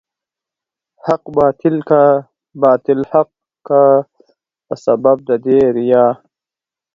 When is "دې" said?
5.45-5.59